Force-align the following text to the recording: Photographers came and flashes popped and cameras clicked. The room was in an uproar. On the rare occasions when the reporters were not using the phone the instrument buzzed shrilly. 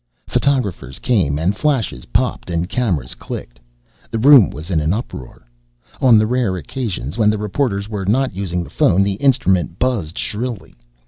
Photographers 0.25 0.97
came 0.97 1.37
and 1.37 1.55
flashes 1.55 2.05
popped 2.05 2.49
and 2.49 2.67
cameras 2.69 3.13
clicked. 3.13 3.59
The 4.09 4.17
room 4.17 4.49
was 4.49 4.71
in 4.71 4.79
an 4.79 4.93
uproar. 4.93 5.45
On 6.01 6.17
the 6.17 6.25
rare 6.25 6.57
occasions 6.57 7.19
when 7.19 7.29
the 7.29 7.37
reporters 7.37 7.87
were 7.87 8.05
not 8.07 8.33
using 8.33 8.63
the 8.63 8.71
phone 8.71 9.03
the 9.03 9.13
instrument 9.21 9.77
buzzed 9.77 10.17
shrilly. 10.17 10.73